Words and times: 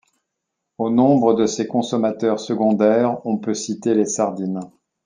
Au 0.79 0.89
nombre 0.89 1.35
de 1.35 1.45
ces 1.45 1.67
consommateurs 1.67 2.39
secondaire 2.39 3.23
on 3.23 3.37
peut 3.37 3.53
citer 3.53 3.93
les 3.93 4.07
sardines. 4.07 4.61